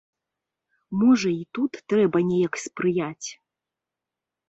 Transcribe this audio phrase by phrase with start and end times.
[1.01, 3.27] Можа, і тут трэба неяк спрыяць?